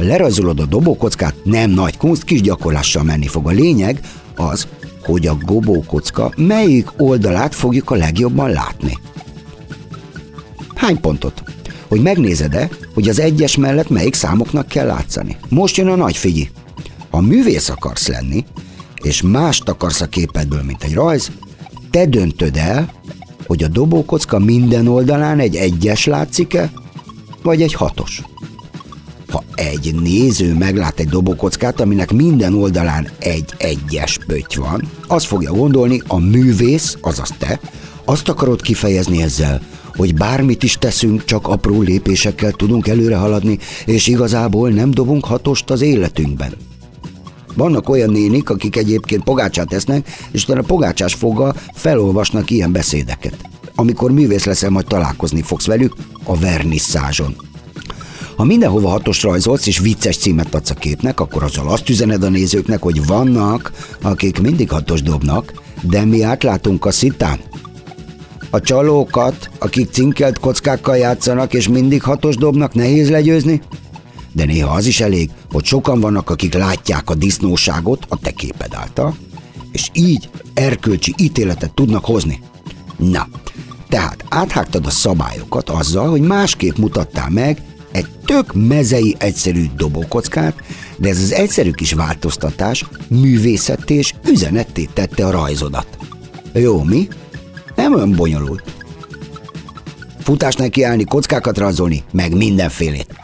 Ha 0.00 0.06
lerajzolod 0.06 0.60
a 0.60 0.66
dobókockát, 0.66 1.34
nem 1.44 1.70
nagy 1.70 1.96
kunst, 1.96 2.24
kis 2.24 2.40
gyakorlással 2.40 3.02
menni 3.02 3.26
fog. 3.26 3.46
A 3.46 3.50
lényeg 3.50 4.00
az, 4.36 4.66
hogy 5.02 5.26
a 5.26 5.36
gobókocka 5.44 6.32
melyik 6.36 6.88
oldalát 6.96 7.54
fogjuk 7.54 7.90
a 7.90 7.94
legjobban 7.94 8.50
látni. 8.50 8.98
Hány 10.74 11.00
pontot? 11.00 11.42
Hogy 11.88 12.02
megnézed-e, 12.02 12.68
hogy 12.94 13.08
az 13.08 13.18
egyes 13.20 13.56
mellett 13.56 13.88
melyik 13.88 14.14
számoknak 14.14 14.68
kell 14.68 14.86
látszani. 14.86 15.36
Most 15.48 15.76
jön 15.76 15.88
a 15.88 15.96
nagy 15.96 16.16
figyi. 16.16 16.50
Ha 17.10 17.20
művész 17.20 17.68
akarsz 17.68 18.08
lenni, 18.08 18.44
és 19.02 19.22
mást 19.22 19.68
akarsz 19.68 20.00
a 20.00 20.06
képedből, 20.06 20.62
mint 20.62 20.82
egy 20.82 20.94
rajz, 20.94 21.30
te 21.90 22.06
döntöd 22.06 22.56
el, 22.56 22.92
hogy 23.46 23.62
a 23.62 23.68
dobókocka 23.68 24.38
minden 24.38 24.86
oldalán 24.86 25.38
egy 25.38 25.56
egyes 25.56 26.06
látszik-e, 26.06 26.72
vagy 27.42 27.62
egy 27.62 27.74
hatos. 27.74 28.22
Egy 29.60 29.94
néző 30.02 30.54
meglát 30.54 31.00
egy 31.00 31.08
dobókockát, 31.08 31.80
aminek 31.80 32.12
minden 32.12 32.54
oldalán 32.54 33.08
egy 33.18 33.54
egyes 33.56 34.18
pötty 34.26 34.56
van, 34.56 34.82
az 35.06 35.24
fogja 35.24 35.52
gondolni, 35.52 36.02
a 36.06 36.18
művész, 36.18 36.96
azaz 37.00 37.34
te, 37.38 37.60
azt 38.04 38.28
akarod 38.28 38.62
kifejezni 38.62 39.22
ezzel, 39.22 39.60
hogy 39.94 40.14
bármit 40.14 40.62
is 40.62 40.78
teszünk, 40.78 41.24
csak 41.24 41.48
apró 41.48 41.80
lépésekkel 41.80 42.52
tudunk 42.52 42.88
előre 42.88 43.16
haladni, 43.16 43.58
és 43.86 44.06
igazából 44.06 44.70
nem 44.70 44.90
dobunk 44.90 45.24
hatost 45.24 45.70
az 45.70 45.80
életünkben. 45.80 46.54
Vannak 47.54 47.88
olyan 47.88 48.10
nénik, 48.10 48.50
akik 48.50 48.76
egyébként 48.76 49.24
pogácsát 49.24 49.72
esznek, 49.72 50.08
és 50.30 50.42
utána 50.42 50.62
pogácsás 50.62 51.14
foggal 51.14 51.54
felolvasnak 51.74 52.50
ilyen 52.50 52.72
beszédeket. 52.72 53.36
Amikor 53.74 54.10
művész 54.10 54.44
leszel, 54.44 54.70
majd 54.70 54.86
találkozni 54.86 55.42
fogsz 55.42 55.66
velük 55.66 55.94
a 56.24 56.36
vernisszázson. 56.38 57.49
Ha 58.40 58.46
mindenhova 58.46 58.88
hatos 58.88 59.22
rajzolsz 59.22 59.66
és 59.66 59.78
vicces 59.78 60.16
címet 60.16 60.54
adsz 60.54 60.70
a 60.70 60.74
képnek, 60.74 61.20
akkor 61.20 61.42
azzal 61.42 61.68
azt 61.68 61.88
üzened 61.88 62.22
a 62.22 62.28
nézőknek, 62.28 62.82
hogy 62.82 63.06
vannak, 63.06 63.72
akik 64.02 64.40
mindig 64.40 64.70
hatos 64.70 65.02
dobnak, 65.02 65.52
de 65.80 66.04
mi 66.04 66.22
átlátunk 66.22 66.84
a 66.84 66.90
szitán. 66.90 67.38
A 68.50 68.60
csalókat, 68.60 69.50
akik 69.58 69.90
cinkelt 69.90 70.38
kockákkal 70.38 70.96
játszanak 70.96 71.54
és 71.54 71.68
mindig 71.68 72.02
hatos 72.02 72.36
dobnak, 72.36 72.74
nehéz 72.74 73.10
legyőzni? 73.10 73.62
De 74.32 74.44
néha 74.44 74.74
az 74.74 74.86
is 74.86 75.00
elég, 75.00 75.30
hogy 75.50 75.64
sokan 75.64 76.00
vannak, 76.00 76.30
akik 76.30 76.54
látják 76.54 77.10
a 77.10 77.14
disznóságot 77.14 78.06
a 78.08 78.18
te 78.18 78.30
képed 78.30 78.74
által, 78.74 79.16
és 79.72 79.90
így 79.92 80.28
erkölcsi 80.54 81.14
ítéletet 81.18 81.74
tudnak 81.74 82.04
hozni. 82.04 82.40
Na, 82.96 83.28
tehát 83.88 84.24
áthágtad 84.28 84.86
a 84.86 84.90
szabályokat 84.90 85.68
azzal, 85.68 86.10
hogy 86.10 86.20
másképp 86.20 86.76
mutattál 86.76 87.30
meg 87.30 87.62
egy 88.00 88.08
tök 88.24 88.54
mezei 88.54 89.16
egyszerű 89.18 89.64
dobókockát, 89.76 90.54
de 90.96 91.08
ez 91.08 91.18
az 91.22 91.32
egyszerű 91.32 91.70
kis 91.70 91.92
változtatás 91.92 92.84
művészetté 93.08 93.94
és 93.94 94.14
üzenetté 94.28 94.88
tette 94.92 95.26
a 95.26 95.30
rajzodat. 95.30 95.86
Jó, 96.52 96.82
mi? 96.82 97.08
Nem 97.74 97.94
olyan 97.94 98.12
bonyolult. 98.12 98.62
Futás 100.18 100.54
neki 100.54 100.82
állni, 100.82 101.04
kockákat 101.04 101.58
rajzolni, 101.58 102.02
meg 102.12 102.36
mindenfélét. 102.36 103.14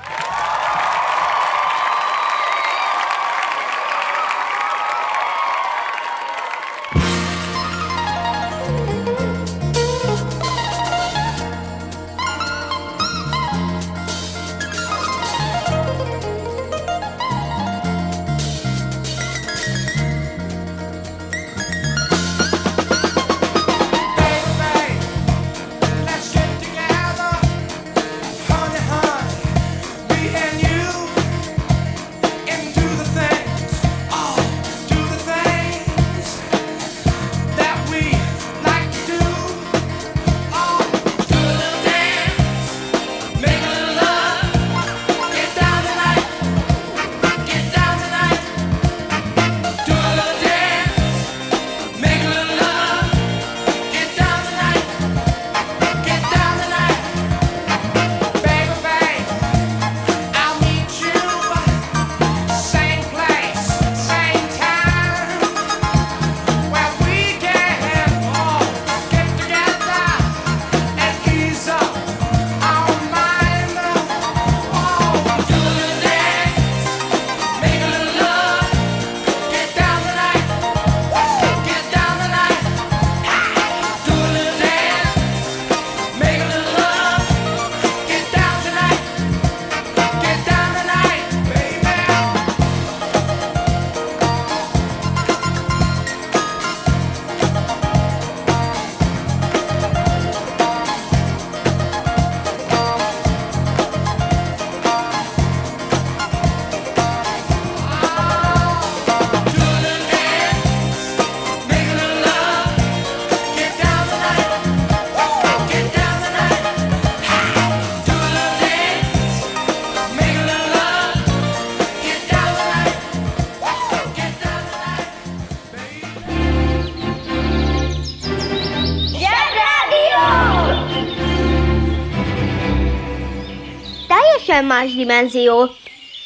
Más 134.66 134.94
dimenzió. 134.94 135.70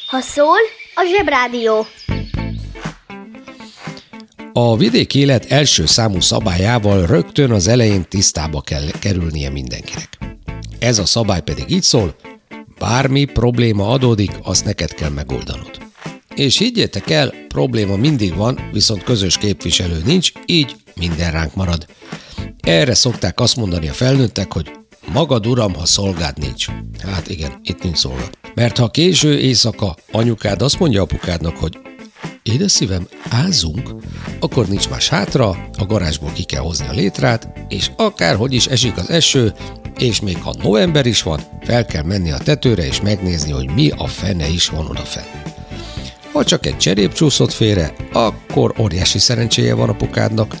Ha 0.07 0.21
szól, 0.21 0.59
a 0.95 1.03
zsebrádió. 1.15 1.85
A 4.53 4.77
vidéki 4.77 5.19
élet 5.19 5.45
első 5.51 5.85
számú 5.85 6.19
szabályával 6.19 7.05
rögtön 7.05 7.51
az 7.51 7.67
elején 7.67 8.05
tisztába 8.09 8.61
kell 8.61 8.85
kerülnie 8.99 9.49
mindenkinek. 9.49 10.17
Ez 10.79 10.99
a 10.99 11.05
szabály 11.05 11.41
pedig 11.41 11.69
így 11.69 11.83
szól, 11.83 12.15
bármi 12.79 13.25
probléma 13.25 13.89
adódik, 13.89 14.31
azt 14.43 14.65
neked 14.65 14.93
kell 14.93 15.09
megoldanod. 15.09 15.71
És 16.35 16.57
higgyétek 16.57 17.09
el, 17.09 17.33
probléma 17.47 17.95
mindig 17.95 18.35
van, 18.35 18.69
viszont 18.71 19.03
közös 19.03 19.37
képviselő 19.37 20.01
nincs, 20.05 20.31
így 20.45 20.75
minden 20.95 21.31
ránk 21.31 21.55
marad. 21.55 21.85
Erre 22.59 22.93
szokták 22.93 23.39
azt 23.39 23.55
mondani 23.55 23.87
a 23.87 23.93
felnőttek, 23.93 24.53
hogy 24.53 24.71
magad 25.13 25.47
uram, 25.47 25.73
ha 25.73 25.85
szolgád 25.85 26.37
nincs. 26.37 26.65
Hát 27.05 27.29
igen, 27.29 27.59
itt 27.63 27.83
nincs 27.83 27.97
szolga. 27.97 28.29
Mert 28.55 28.77
ha 28.77 28.89
késő 28.89 29.39
éjszaka 29.39 29.95
anyukád 30.11 30.61
azt 30.61 30.79
mondja 30.79 31.01
apukádnak, 31.01 31.57
hogy 31.57 31.77
Édes 32.43 32.71
szívem, 32.71 33.07
ázzunk, 33.29 33.95
akkor 34.39 34.67
nincs 34.67 34.89
más 34.89 35.09
hátra, 35.09 35.49
a 35.77 35.85
garázsból 35.85 36.31
ki 36.33 36.43
kell 36.43 36.61
hozni 36.61 36.87
a 36.87 36.91
létrát, 36.91 37.47
és 37.67 37.91
akárhogy 37.97 38.53
is 38.53 38.65
esik 38.65 38.97
az 38.97 39.09
eső, 39.09 39.53
és 39.97 40.21
még 40.21 40.37
ha 40.37 40.55
november 40.61 41.05
is 41.05 41.23
van, 41.23 41.39
fel 41.63 41.85
kell 41.85 42.03
menni 42.03 42.31
a 42.31 42.37
tetőre 42.37 42.85
és 42.85 43.01
megnézni, 43.01 43.51
hogy 43.51 43.69
mi 43.73 43.89
a 43.89 44.07
fene 44.07 44.47
is 44.47 44.69
van 44.69 44.87
odafenn. 44.87 45.25
Ha 46.33 46.43
csak 46.43 46.65
egy 46.65 46.77
cserép 46.77 47.13
csúszott 47.13 47.51
félre, 47.51 47.93
akkor 48.13 48.73
óriási 48.79 49.19
szerencséje 49.19 49.73
van 49.73 49.89
apukádnak. 49.89 50.55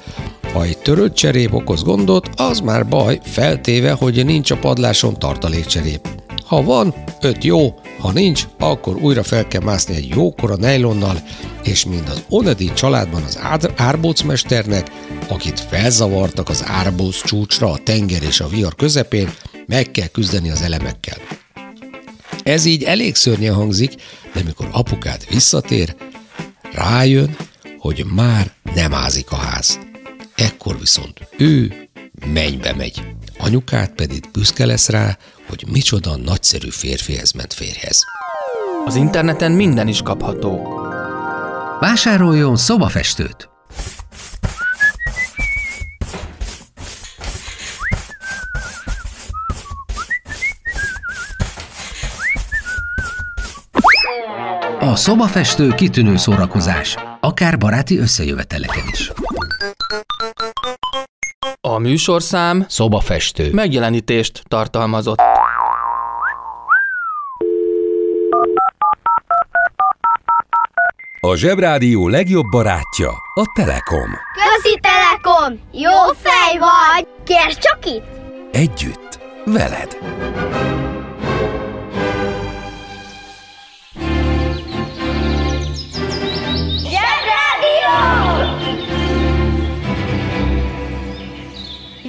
Ha 0.53 0.63
egy 0.63 0.77
törött 0.77 1.13
cserép 1.13 1.53
okoz 1.53 1.83
gondot, 1.83 2.29
az 2.35 2.59
már 2.59 2.87
baj, 2.87 3.19
feltéve, 3.23 3.91
hogy 3.91 4.25
nincs 4.25 4.51
a 4.51 4.57
padláson 4.57 5.19
tartalékcserép. 5.19 6.07
Ha 6.45 6.63
van, 6.63 6.93
öt 7.21 7.43
jó, 7.43 7.79
ha 7.99 8.11
nincs, 8.11 8.47
akkor 8.59 8.95
újra 8.95 9.23
fel 9.23 9.47
kell 9.47 9.61
mászni 9.61 9.95
egy 9.95 10.07
jókora 10.07 10.55
nejlonnal, 10.55 11.21
és 11.63 11.85
mind 11.85 12.07
az 12.09 12.23
Onedi 12.29 12.73
családban 12.73 13.23
az 13.23 13.37
ár- 13.41 13.73
árbócmesternek, 13.75 14.91
akit 15.27 15.59
felzavartak 15.59 16.49
az 16.49 16.63
árbóc 16.67 17.23
csúcsra 17.23 17.71
a 17.71 17.79
tenger 17.83 18.23
és 18.23 18.39
a 18.39 18.47
vihar 18.47 18.75
közepén, 18.75 19.33
meg 19.65 19.91
kell 19.91 20.07
küzdeni 20.07 20.49
az 20.49 20.61
elemekkel. 20.61 21.17
Ez 22.43 22.65
így 22.65 22.83
elég 22.83 23.15
szörnyen 23.15 23.53
hangzik, 23.53 23.93
de 24.33 24.41
mikor 24.45 24.69
apukád 24.71 25.25
visszatér, 25.29 25.95
rájön, 26.73 27.35
hogy 27.77 28.05
már 28.13 28.51
nem 28.73 28.93
ázik 28.93 29.31
a 29.31 29.35
ház. 29.35 29.90
Ekkor 30.41 30.79
viszont 30.79 31.27
ő 31.37 31.73
mennybe 32.33 32.73
megy. 32.73 33.01
Anyukát 33.37 33.91
pedig 33.91 34.23
büszke 34.31 34.65
lesz 34.65 34.89
rá, 34.89 35.17
hogy 35.47 35.65
micsoda 35.71 36.17
nagyszerű 36.17 36.69
férfihez 36.69 37.31
ment 37.31 37.53
férjhez. 37.53 38.03
Az 38.85 38.95
interneten 38.95 39.51
minden 39.51 39.87
is 39.87 40.01
kapható. 40.01 40.79
Vásároljon 41.79 42.55
szobafestőt! 42.55 43.49
A 54.79 54.95
szobafestő 54.95 55.71
kitűnő 55.71 56.17
szórakozás, 56.17 56.95
akár 57.19 57.57
baráti 57.57 57.97
összejöveteleken 57.97 58.83
is. 58.91 59.11
A 61.71 61.77
műsorszám 61.77 62.65
Szobafestő. 62.67 63.49
megjelenítést 63.53 64.43
tartalmazott. 64.47 65.19
A 71.19 71.35
Zsebrádió 71.35 72.07
legjobb 72.07 72.45
barátja 72.51 73.09
a 73.33 73.51
Telekom. 73.55 74.09
Közi 74.33 74.79
Telekom! 74.79 75.59
Jó 75.71 76.13
fej 76.21 76.57
vagy! 76.59 77.07
Kérd 77.23 77.57
csak 77.57 77.85
itt! 77.85 78.05
Együtt, 78.51 79.19
veled. 79.45 79.97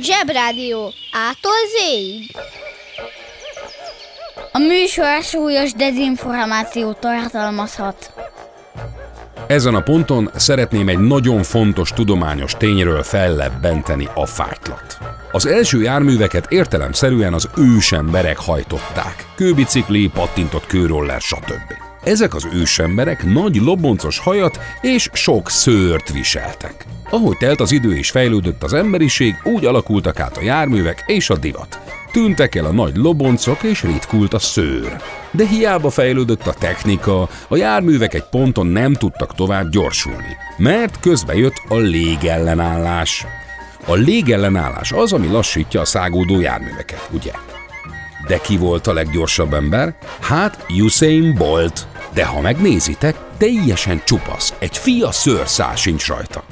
Zsebrádió. 0.02 0.92
Ától 1.12 1.52
zéig. 1.78 2.36
A 4.52 4.58
műsor 4.58 5.22
súlyos 5.22 5.72
dezinformációt 5.72 6.98
tartalmazhat. 6.98 8.12
Ezen 9.46 9.74
a 9.74 9.80
ponton 9.80 10.30
szeretném 10.36 10.88
egy 10.88 10.98
nagyon 10.98 11.42
fontos 11.42 11.90
tudományos 11.90 12.52
tényről 12.56 13.02
fellebbenteni 13.02 14.08
a 14.14 14.26
fájtlat. 14.26 14.98
Az 15.32 15.46
első 15.46 15.82
járműveket 15.82 16.52
értelemszerűen 16.52 17.32
az 17.32 17.48
ősemberek 17.56 18.38
hajtották. 18.38 19.26
Kőbicikli, 19.36 20.10
pattintott 20.14 20.66
kőroller, 20.66 21.20
stb. 21.20 21.72
Ezek 22.04 22.34
az 22.34 22.46
ősemberek 22.52 23.24
nagy 23.24 23.56
loboncos 23.56 24.18
hajat 24.18 24.58
és 24.80 25.08
sok 25.12 25.50
szőrt 25.50 26.12
viseltek. 26.12 26.86
Ahogy 27.12 27.36
telt 27.36 27.60
az 27.60 27.72
idő 27.72 27.96
és 27.96 28.10
fejlődött 28.10 28.62
az 28.62 28.72
emberiség, 28.72 29.34
úgy 29.44 29.64
alakultak 29.64 30.20
át 30.20 30.36
a 30.36 30.42
járművek 30.42 31.04
és 31.06 31.30
a 31.30 31.36
divat. 31.36 31.80
Tűntek 32.12 32.54
el 32.54 32.64
a 32.64 32.72
nagy 32.72 32.96
loboncok 32.96 33.62
és 33.62 33.82
ritkult 33.82 34.34
a 34.34 34.38
szőr. 34.38 34.96
De 35.30 35.46
hiába 35.46 35.90
fejlődött 35.90 36.46
a 36.46 36.52
technika, 36.52 37.28
a 37.48 37.56
járművek 37.56 38.14
egy 38.14 38.24
ponton 38.30 38.66
nem 38.66 38.92
tudtak 38.92 39.34
tovább 39.34 39.70
gyorsulni, 39.70 40.36
mert 40.56 41.00
közbe 41.00 41.34
jött 41.34 41.62
a 41.68 41.76
légellenállás. 41.76 43.26
A 43.86 43.94
légellenállás 43.94 44.92
az, 44.92 45.12
ami 45.12 45.26
lassítja 45.26 45.80
a 45.80 45.84
szágódó 45.84 46.40
járműveket, 46.40 47.08
ugye? 47.10 47.32
De 48.26 48.38
ki 48.38 48.56
volt 48.56 48.86
a 48.86 48.92
leggyorsabb 48.92 49.54
ember? 49.54 49.96
Hát 50.20 50.66
Usain 50.68 51.34
Bolt. 51.34 51.86
De 52.14 52.24
ha 52.24 52.40
megnézitek, 52.40 53.16
teljesen 53.38 54.02
csupasz, 54.04 54.54
egy 54.58 54.76
fia 54.76 55.10
szőrszál 55.10 55.76
sincs 55.76 56.06
rajta. 56.06 56.44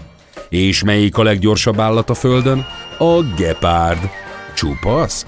És 0.51 0.83
melyik 0.83 1.19
a 1.19 1.23
leggyorsabb 1.23 1.81
állat 1.81 2.11
a 2.11 2.15
földön? 2.15 2.67
A 2.99 3.23
gepárd. 3.37 4.11
Csupasz? 4.55 5.27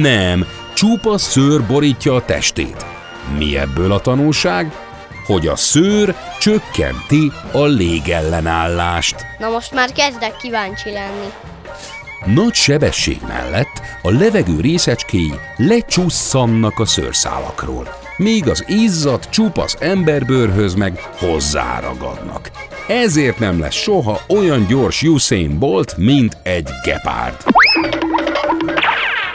Nem, 0.00 0.46
csupa 0.74 1.18
szőr 1.18 1.66
borítja 1.66 2.14
a 2.14 2.24
testét. 2.24 2.86
Mi 3.38 3.56
ebből 3.56 3.92
a 3.92 4.00
tanulság? 4.00 4.72
Hogy 5.26 5.46
a 5.46 5.56
szőr 5.56 6.14
csökkenti 6.40 7.32
a 7.52 7.64
légellenállást. 7.64 9.26
Na 9.38 9.48
most 9.48 9.74
már 9.74 9.92
kezdek 9.92 10.36
kíváncsi 10.36 10.90
lenni. 10.90 11.26
Nagy 12.34 12.54
sebesség 12.54 13.18
mellett 13.26 13.82
a 14.02 14.10
levegő 14.10 14.60
részecskéi 14.60 15.34
lecsusszannak 15.56 16.78
a 16.78 16.86
szőrszálakról, 16.86 17.88
míg 18.16 18.48
az 18.48 18.64
izzadt, 18.66 19.30
csupasz 19.30 19.76
emberbőrhöz 19.80 20.74
meg 20.74 20.98
hozzáragadnak. 21.18 22.50
Ezért 22.88 23.38
nem 23.38 23.60
lesz 23.60 23.74
soha 23.74 24.20
olyan 24.28 24.66
gyors 24.66 25.02
Usain 25.02 25.58
Bolt, 25.58 25.96
mint 25.96 26.36
egy 26.42 26.68
gepárd. 26.84 27.36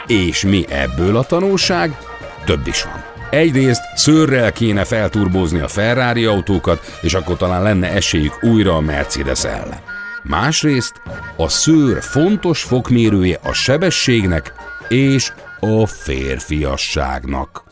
És 0.06 0.44
mi 0.44 0.64
ebből 0.68 1.16
a 1.16 1.24
tanulság? 1.24 1.98
Több 2.44 2.66
is 2.66 2.82
van. 2.82 3.04
Egyrészt 3.30 3.82
szőrrel 3.94 4.52
kéne 4.52 4.84
felturbózni 4.84 5.60
a 5.60 5.68
Ferrari 5.68 6.24
autókat, 6.24 6.98
és 7.02 7.14
akkor 7.14 7.36
talán 7.36 7.62
lenne 7.62 7.92
esélyük 7.92 8.44
újra 8.44 8.76
a 8.76 8.80
Mercedes 8.80 9.44
ellen. 9.44 9.80
Másrészt 10.22 10.92
a 11.36 11.48
szőr 11.48 12.02
fontos 12.02 12.62
fokmérője 12.62 13.38
a 13.42 13.52
sebességnek 13.52 14.52
és 14.88 15.32
a 15.60 15.86
férfiasságnak. 15.86 17.64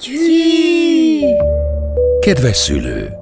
Kedves 2.21 2.57
szülő! 2.57 3.22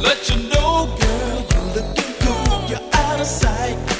Let 0.00 0.30
you 0.30 0.48
know, 0.48 0.96
girl, 0.98 1.46
you're 1.52 1.74
looking 1.74 2.14
good. 2.20 2.70
You're 2.70 2.88
out 2.94 3.20
of 3.20 3.26
sight. 3.26 3.99